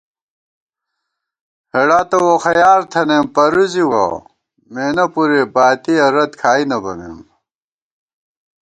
[1.73, 4.07] ہېڑا تہ ووخَیار تھنَئیم پرُوزِؤ،
[4.73, 7.19] مېنہ پُرے باتِیَہ رت کھائی نہ بَمېم